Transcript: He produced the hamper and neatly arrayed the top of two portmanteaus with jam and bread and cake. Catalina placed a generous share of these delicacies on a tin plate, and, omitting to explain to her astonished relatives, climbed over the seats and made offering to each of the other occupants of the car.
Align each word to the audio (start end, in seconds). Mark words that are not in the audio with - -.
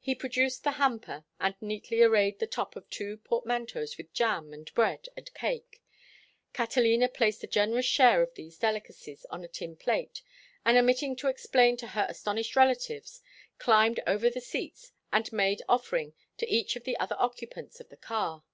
He 0.00 0.14
produced 0.14 0.64
the 0.64 0.72
hamper 0.72 1.24
and 1.40 1.54
neatly 1.62 2.02
arrayed 2.02 2.38
the 2.40 2.46
top 2.46 2.76
of 2.76 2.90
two 2.90 3.16
portmanteaus 3.16 3.96
with 3.96 4.12
jam 4.12 4.52
and 4.52 4.70
bread 4.74 5.06
and 5.16 5.32
cake. 5.32 5.82
Catalina 6.52 7.08
placed 7.08 7.42
a 7.42 7.46
generous 7.46 7.86
share 7.86 8.20
of 8.22 8.34
these 8.34 8.58
delicacies 8.58 9.24
on 9.30 9.42
a 9.42 9.48
tin 9.48 9.76
plate, 9.76 10.20
and, 10.62 10.76
omitting 10.76 11.16
to 11.16 11.28
explain 11.28 11.78
to 11.78 11.86
her 11.86 12.04
astonished 12.06 12.54
relatives, 12.54 13.22
climbed 13.56 14.00
over 14.06 14.28
the 14.28 14.42
seats 14.42 14.92
and 15.10 15.32
made 15.32 15.62
offering 15.70 16.12
to 16.36 16.46
each 16.46 16.76
of 16.76 16.84
the 16.84 16.98
other 16.98 17.16
occupants 17.18 17.80
of 17.80 17.88
the 17.88 17.96
car. 17.96 18.44